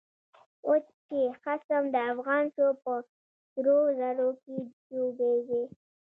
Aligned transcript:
اوس 0.67 0.85
چی 1.05 1.19
خصم 1.41 1.83
د 1.93 1.95
افغان 2.11 2.43
شو، 2.55 2.67
په 2.83 2.93
سرو 3.51 3.77
زرو 3.99 4.29
کی 4.43 4.55
ډوبيږی 4.93 5.63